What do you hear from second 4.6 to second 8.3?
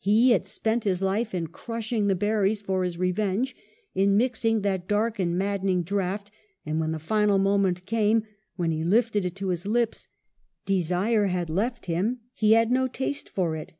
that dark and maddening draught; and when the final moment came,